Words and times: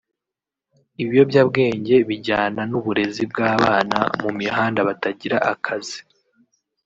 Ibiyobyabwenge 1.01 1.95
bijyana 2.09 2.61
n’ubuzererezi 2.69 3.23
bw’abana 3.31 3.97
mu 4.21 4.29
mihanda 4.39 4.79
batagira 4.89 5.37
akazi 5.53 5.99